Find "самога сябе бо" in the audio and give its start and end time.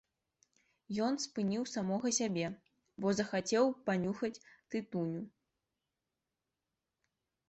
1.73-3.13